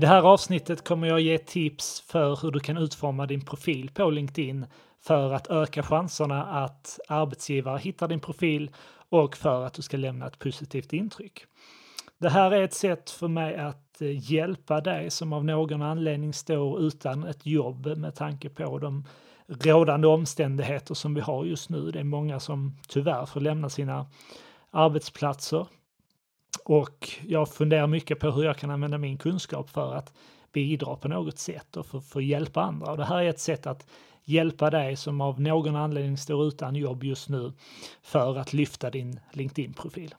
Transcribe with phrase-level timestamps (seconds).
[0.00, 3.90] I det här avsnittet kommer jag ge tips för hur du kan utforma din profil
[3.94, 4.66] på LinkedIn
[5.00, 8.70] för att öka chanserna att arbetsgivare hittar din profil
[9.08, 11.44] och för att du ska lämna ett positivt intryck.
[12.18, 16.32] Det här är ett sätt för mig att eh, hjälpa dig som av någon anledning
[16.32, 19.04] står utan ett jobb med tanke på de
[19.46, 21.90] rådande omständigheter som vi har just nu.
[21.90, 24.06] Det är många som tyvärr får lämna sina
[24.70, 25.66] arbetsplatser.
[26.70, 30.12] Och jag funderar mycket på hur jag kan använda min kunskap för att
[30.52, 32.90] bidra på något sätt och för, för att hjälpa andra.
[32.90, 33.86] Och det här är ett sätt att
[34.24, 37.52] hjälpa dig som av någon anledning står utan jobb just nu
[38.02, 40.14] för att lyfta din LinkedIn-profil.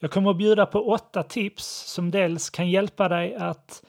[0.00, 3.82] Jag kommer att bjuda på åtta tips som dels kan hjälpa dig att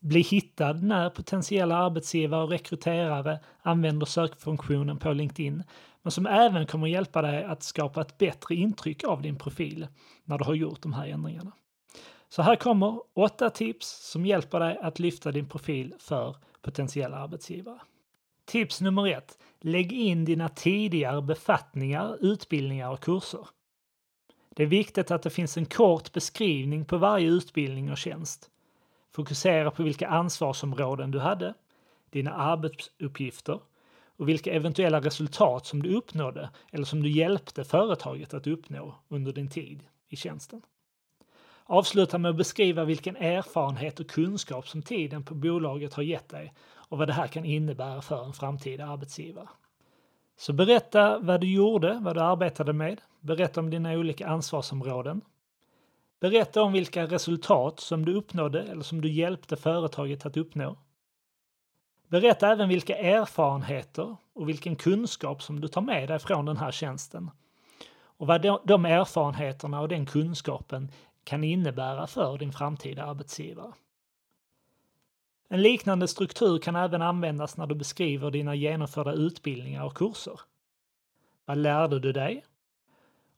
[0.00, 5.62] bli hittad när potentiella arbetsgivare och rekryterare använder sökfunktionen på LinkedIn,
[6.02, 9.86] men som även kommer hjälpa dig att skapa ett bättre intryck av din profil
[10.24, 11.52] när du har gjort de här ändringarna.
[12.28, 17.80] Så här kommer åtta tips som hjälper dig att lyfta din profil för potentiella arbetsgivare.
[18.44, 19.38] Tips nummer ett.
[19.60, 23.48] Lägg in dina tidigare befattningar, utbildningar och kurser.
[24.50, 28.50] Det är viktigt att det finns en kort beskrivning på varje utbildning och tjänst.
[29.12, 31.54] Fokusera på vilka ansvarsområden du hade,
[32.10, 33.60] dina arbetsuppgifter
[34.22, 39.32] och vilka eventuella resultat som du uppnådde eller som du hjälpte företaget att uppnå under
[39.32, 40.62] din tid i tjänsten.
[41.64, 46.52] Avsluta med att beskriva vilken erfarenhet och kunskap som tiden på bolaget har gett dig
[46.74, 49.48] och vad det här kan innebära för en framtida arbetsgivare.
[50.36, 53.00] Så berätta vad du gjorde, vad du arbetade med.
[53.20, 55.20] Berätta om dina olika ansvarsområden.
[56.20, 60.76] Berätta om vilka resultat som du uppnådde eller som du hjälpte företaget att uppnå.
[62.12, 66.70] Berätta även vilka erfarenheter och vilken kunskap som du tar med dig från den här
[66.70, 67.30] tjänsten.
[68.04, 70.90] Och vad de erfarenheterna och den kunskapen
[71.24, 73.72] kan innebära för din framtida arbetsgivare.
[75.48, 80.40] En liknande struktur kan även användas när du beskriver dina genomförda utbildningar och kurser.
[81.44, 82.44] Vad lärde du dig?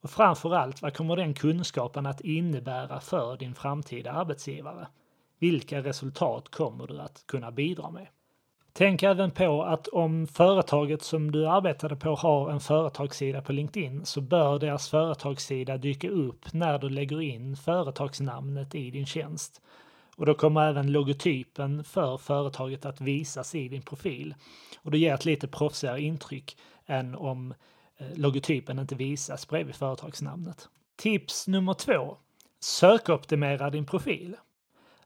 [0.00, 4.86] Och framför allt, vad kommer den kunskapen att innebära för din framtida arbetsgivare?
[5.38, 8.06] Vilka resultat kommer du att kunna bidra med?
[8.76, 14.06] Tänk även på att om företaget som du arbetade på har en företagssida på LinkedIn
[14.06, 19.60] så bör deras företagssida dyka upp när du lägger in företagsnamnet i din tjänst.
[20.16, 24.34] Och då kommer även logotypen för företaget att visas i din profil.
[24.82, 27.54] Och det ger ett lite proffsigare intryck än om
[27.98, 30.68] eh, logotypen inte visas bredvid företagsnamnet.
[30.96, 32.16] Tips nummer två.
[32.60, 34.36] Sökoptimera din profil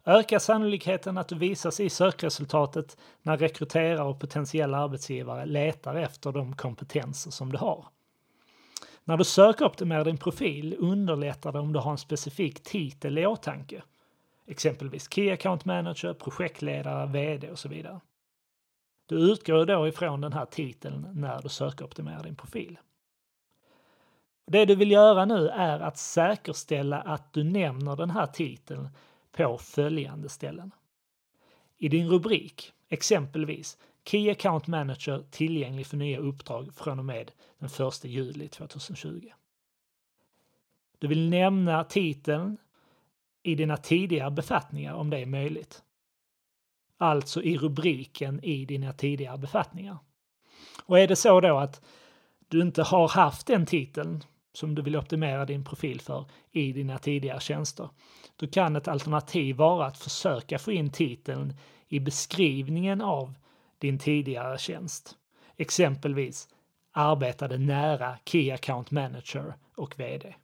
[0.08, 6.56] ökar sannolikheten att du visas i sökresultatet när rekryterare och potentiella arbetsgivare letar efter de
[6.56, 7.86] kompetenser som du har.
[9.04, 13.82] När du sökoptimerar din profil underlättar det om du har en specifik titel i åtanke.
[14.46, 18.00] Exempelvis Key Account Manager, projektledare, VD och så vidare.
[19.06, 22.78] Du utgår då ifrån den här titeln när du sökoptimerar din profil.
[24.46, 28.88] Det du vill göra nu är att säkerställa att du nämner den här titeln
[29.38, 30.70] på följande ställen.
[31.76, 37.88] I din rubrik, exempelvis Key Account Manager tillgänglig för nya uppdrag från och med den
[37.88, 39.28] 1 juli 2020.
[40.98, 42.56] Du vill nämna titeln
[43.42, 45.82] i dina tidigare befattningar om det är möjligt.
[46.96, 49.98] Alltså i rubriken i dina tidigare befattningar.
[50.84, 51.84] Och är det så då att
[52.48, 56.98] du inte har haft den titeln som du vill optimera din profil för i dina
[56.98, 57.88] tidigare tjänster,
[58.36, 61.54] då kan ett alternativ vara att försöka få in titeln
[61.88, 63.34] i beskrivningen av
[63.78, 65.16] din tidigare tjänst.
[65.56, 66.48] Exempelvis
[66.92, 70.34] arbetade nära Key Account Manager och VD.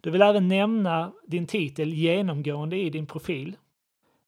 [0.00, 3.56] Du vill även nämna din titel genomgående i din profil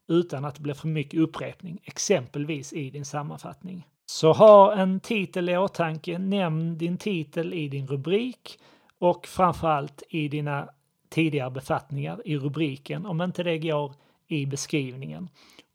[0.08, 3.86] utan att det blir för mycket upprepning, exempelvis i din sammanfattning.
[4.06, 8.58] Så ha en titel i åtanke, nämn din titel i din rubrik
[8.98, 10.68] och framförallt i dina
[11.08, 13.94] tidigare befattningar i rubriken, om inte det går
[14.28, 15.28] i beskrivningen.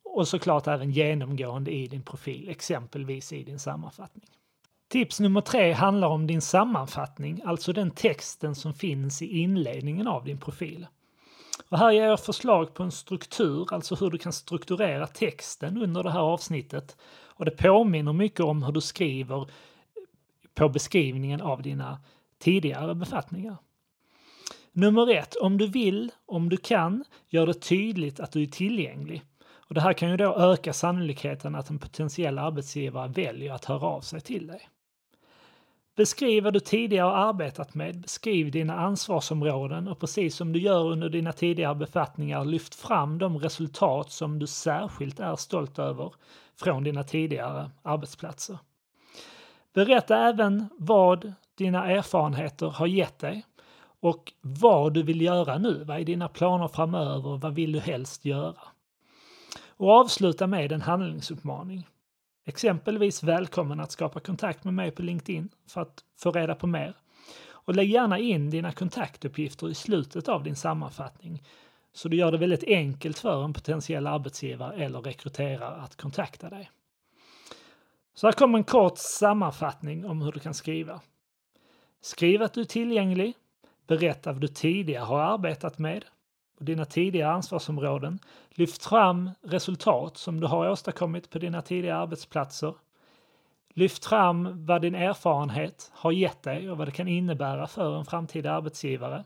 [0.03, 4.25] Och såklart även genomgående i din profil, exempelvis i din sammanfattning.
[4.89, 10.23] Tips nummer tre handlar om din sammanfattning, alltså den texten som finns i inledningen av
[10.23, 10.87] din profil.
[11.69, 16.03] Och här ger jag förslag på en struktur, alltså hur du kan strukturera texten under
[16.03, 16.97] det här avsnittet.
[17.25, 19.49] Och det påminner mycket om hur du skriver
[20.55, 21.99] på beskrivningen av dina
[22.39, 23.57] tidigare befattningar.
[24.71, 29.23] Nummer ett, om du vill, om du kan, gör det tydligt att du är tillgänglig.
[29.49, 33.87] Och det här kan ju då öka sannolikheten att en potentiell arbetsgivare väljer att höra
[33.87, 34.69] av sig till dig.
[35.97, 40.85] Beskriv vad du tidigare har arbetat med, beskriv dina ansvarsområden och precis som du gör
[40.85, 46.13] under dina tidigare befattningar, lyft fram de resultat som du särskilt är stolt över
[46.55, 48.57] från dina tidigare arbetsplatser.
[49.73, 53.45] Berätta även vad dina erfarenheter har gett dig
[53.99, 55.83] och vad du vill göra nu.
[55.83, 57.37] Vad är dina planer framöver?
[57.37, 58.61] Vad vill du helst göra?
[59.67, 61.87] Och avsluta med en handlingsuppmaning.
[62.49, 66.93] Exempelvis välkommen att skapa kontakt med mig på LinkedIn för att få reda på mer.
[67.49, 71.43] Och lägg gärna in dina kontaktuppgifter i slutet av din sammanfattning
[71.93, 76.71] så du gör det väldigt enkelt för en potentiell arbetsgivare eller rekryterare att kontakta dig.
[78.13, 81.01] Så här kommer en kort sammanfattning om hur du kan skriva.
[82.01, 83.33] Skriv att du är tillgänglig,
[83.87, 86.05] berätta vad du tidigare har arbetat med
[86.57, 88.19] och dina tidigare ansvarsområden.
[88.49, 92.73] Lyft fram resultat som du har åstadkommit på dina tidigare arbetsplatser.
[93.73, 98.05] Lyft fram vad din erfarenhet har gett dig och vad det kan innebära för en
[98.05, 99.23] framtida arbetsgivare.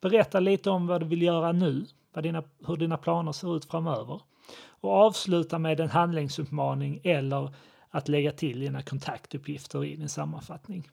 [0.00, 3.64] Berätta lite om vad du vill göra nu, vad dina, hur dina planer ser ut
[3.64, 4.20] framöver.
[4.80, 7.54] Och avsluta med en handlingsuppmaning eller
[7.90, 10.88] att lägga till dina kontaktuppgifter i din sammanfattning.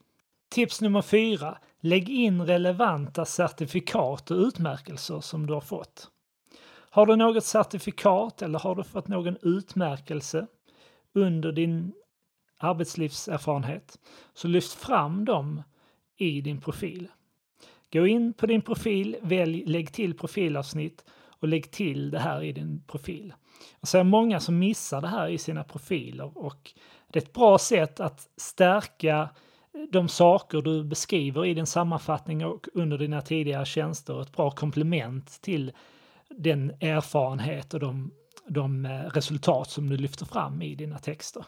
[0.55, 1.57] Tips nummer fyra.
[1.79, 6.09] Lägg in relevanta certifikat och utmärkelser som du har fått.
[6.89, 10.47] Har du något certifikat eller har du fått någon utmärkelse
[11.13, 11.93] under din
[12.57, 13.99] arbetslivserfarenhet
[14.33, 15.63] så lyft fram dem
[16.17, 17.07] i din profil.
[17.93, 21.05] Gå in på din profil, välj lägg till profilavsnitt
[21.39, 23.33] och lägg till det här i din profil.
[23.79, 26.71] Jag ser många som missar det här i sina profiler och
[27.07, 29.29] det är ett bra sätt att stärka
[29.89, 35.41] de saker du beskriver i din sammanfattning och under dina tidigare tjänster ett bra komplement
[35.41, 35.71] till
[36.29, 38.11] den erfarenhet och de,
[38.47, 41.45] de eh, resultat som du lyfter fram i dina texter.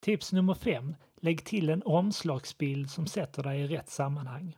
[0.00, 0.94] Tips nummer fem.
[1.20, 4.56] Lägg till en omslagsbild som sätter dig i rätt sammanhang.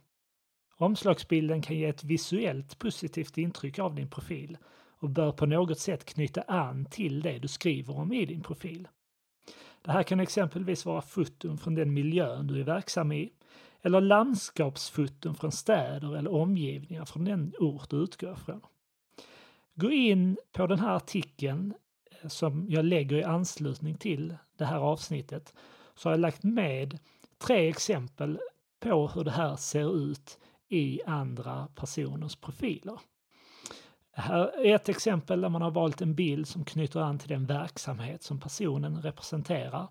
[0.77, 4.59] Omslagsbilden kan ge ett visuellt positivt intryck av din profil
[5.01, 8.89] och bör på något sätt knyta an till det du skriver om i din profil.
[9.83, 13.33] Det här kan exempelvis vara foton från den miljön du är verksam i
[13.83, 18.61] eller landskapsfoton från städer eller omgivningar från den ort du utgår från.
[19.75, 21.75] Gå in på den här artikeln
[22.23, 25.55] eh, som jag lägger i anslutning till det här avsnittet
[25.95, 26.99] så har jag lagt med
[27.39, 28.39] tre exempel
[28.81, 30.39] på hur det här ser ut
[30.69, 32.99] i andra personers profiler.
[34.15, 37.47] Här är ett exempel där man har valt en bild som knyter an till den
[37.47, 39.89] verksamhet som personen representerar.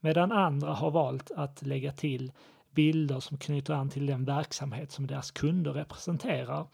[0.00, 2.32] Medan andra har valt att lägga till
[2.70, 6.66] bilder som knyter an till den verksamhet som deras kunder representerar.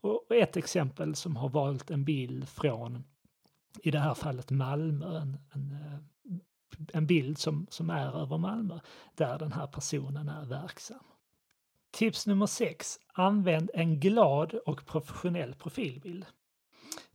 [0.00, 3.04] Och ett exempel som har valt en bild från,
[3.82, 5.98] i det här fallet Malmö, en, en, eh,
[6.92, 8.78] en bild som, som är över Malmö,
[9.14, 11.04] där den här personen är verksam.
[11.90, 12.98] Tips nummer 6.
[13.14, 16.26] Använd en glad och professionell profilbild.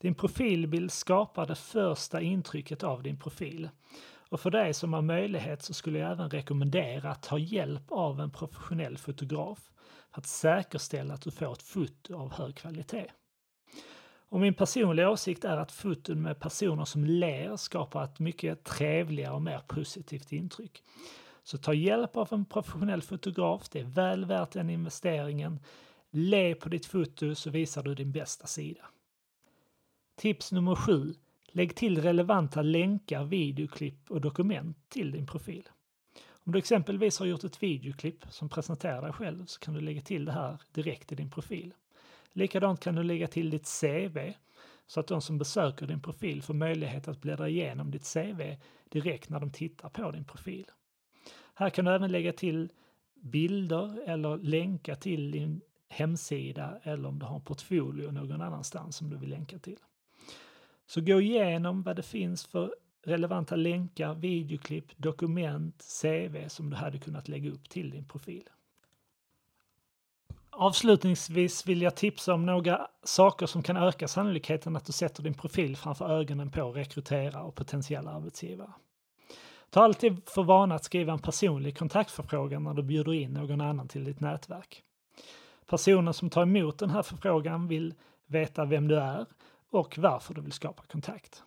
[0.02, 3.70] Din profilbild skapar det första intrycket av din profil.
[4.30, 8.20] Och för dig som har möjlighet så skulle jag även rekommendera att ta hjälp av
[8.20, 9.72] en professionell fotograf
[10.12, 13.08] för att säkerställa att du får ett foto av hög kvalitet.
[14.30, 19.34] Och min personliga åsikt är att foton med personer som ler skapar ett mycket trevligare
[19.34, 20.84] och mer positivt intryck.
[21.44, 25.60] Så ta hjälp av en professionell fotograf, det är väl värt den investeringen.
[26.12, 28.86] Le på ditt foto så visar du din bästa sida.
[30.18, 31.14] Tips nummer sju.
[31.48, 35.70] Lägg till relevanta länkar, videoklipp och dokument till din profil.
[36.30, 40.02] Om du exempelvis har gjort ett videoklipp som presenterar dig själv så kan du lägga
[40.02, 41.74] till det här direkt i din profil.
[42.34, 44.34] Likadant kan du lägga till ditt CV
[44.88, 48.42] så att de som besöker din profil får möjlighet att bläddra igenom ditt CV
[48.90, 50.66] direkt när de tittar på din profil.
[51.54, 52.72] Här kan du även lägga till
[53.16, 59.10] bilder eller länka till din hemsida eller om du har en portfolio någon annanstans som
[59.10, 59.80] du vill länka till.
[60.88, 66.98] Så gå igenom vad det finns för relevanta länkar, videoklipp, dokument, CV som du hade
[66.98, 68.50] kunnat lägga upp till din profil.
[70.50, 75.34] Avslutningsvis vill jag tipsa om några saker som kan öka sannolikheten att du sätter din
[75.34, 78.72] profil framför ögonen på rekryterare och potentiella arbetsgivare.
[79.70, 83.88] Ta alltid för vana att skriva en personlig kontaktförfrågan när du bjuder in någon annan
[83.88, 84.84] till ditt nätverk.
[85.66, 87.94] Personen som tar emot den här förfrågan vill
[88.28, 89.26] veta vem du är
[89.70, 91.44] och varför du vill skapa kontakt.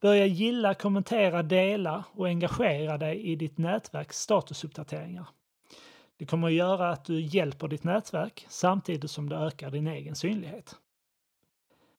[0.00, 5.26] Börja gilla, kommentera, dela och engagera dig i ditt nätverks statusuppdateringar.
[6.16, 10.16] Det kommer att göra att du hjälper ditt nätverk samtidigt som du ökar din egen
[10.16, 10.76] synlighet.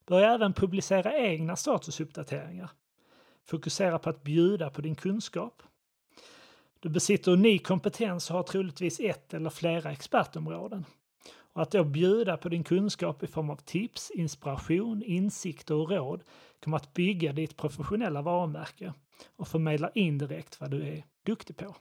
[0.05, 2.69] Börja även publicera egna statusuppdateringar.
[3.45, 5.63] Fokusera på att bjuda på din kunskap.
[6.79, 10.85] Du besitter unik kompetens och har troligtvis ett eller flera expertområden.
[11.53, 16.23] Och att då bjuda på din kunskap i form av tips, inspiration, insikter och råd
[16.63, 18.93] kommer att bygga ditt professionella varumärke
[19.35, 21.75] och förmedla indirekt vad du är duktig på.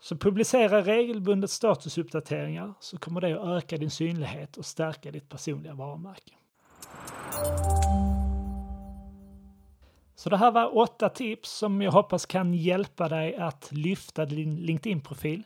[0.00, 5.74] Så publicera regelbundet statusuppdateringar så kommer det att öka din synlighet och stärka ditt personliga
[5.74, 6.34] varumärke.
[10.14, 14.56] Så det här var åtta tips som jag hoppas kan hjälpa dig att lyfta din
[14.56, 15.42] LinkedIn-profil.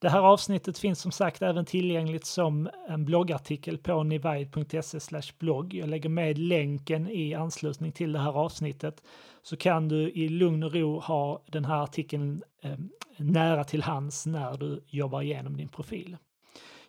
[0.00, 5.74] Det här avsnittet finns som sagt även tillgängligt som en bloggartikel på nivide.se blogg.
[5.74, 9.02] Jag lägger med länken i anslutning till det här avsnittet
[9.42, 12.78] så kan du i lugn och ro ha den här artikeln eh,
[13.16, 16.16] nära till hands när du jobbar igenom din profil.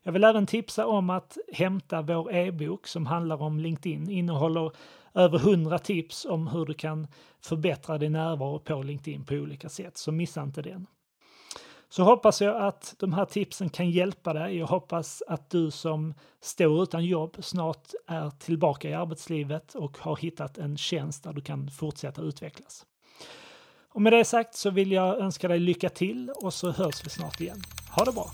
[0.04, 4.10] Jag vill även tipsa om att hämta vår e-bok som handlar om LinkedIn.
[4.10, 4.72] Innehåller
[5.14, 7.08] över 100 tips om hur du kan
[7.42, 10.88] förbättra din närvaro på LinkedIn på olika sätt, så missa inte den.
[11.94, 14.58] Så hoppas jag att de här tipsen kan hjälpa dig.
[14.58, 20.16] Jag hoppas att du som står utan jobb snart är tillbaka i arbetslivet och har
[20.16, 22.86] hittat en tjänst där du kan fortsätta utvecklas.
[23.94, 27.10] Och med det sagt så vill jag önska dig lycka till och så hörs vi
[27.10, 27.62] snart igen.
[27.90, 28.32] Ha det bra!